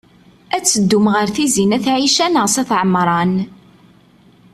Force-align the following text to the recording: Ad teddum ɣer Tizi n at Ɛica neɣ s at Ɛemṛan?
Ad 0.55 0.63
teddum 0.65 1.05
ɣer 1.15 1.27
Tizi 1.35 1.65
n 1.65 1.75
at 1.77 1.85
Ɛica 1.95 2.27
neɣ 2.27 2.45
s 2.53 2.55
at 2.61 2.69
Ɛemṛan? 2.79 3.33